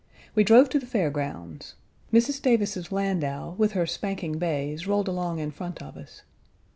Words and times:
We 0.33 0.43
drove 0.43 0.67
to 0.69 0.79
the 0.79 0.87
fair 0.87 1.11
grounds. 1.11 1.75
Mrs. 2.11 2.41
Davis's 2.41 2.91
landau, 2.91 3.51
with 3.59 3.73
her 3.73 3.85
spanking 3.85 4.39
bays, 4.39 4.87
rolled 4.87 5.07
along 5.07 5.37
in 5.37 5.51
front 5.51 5.79
of 5.79 5.95
us. 5.95 6.23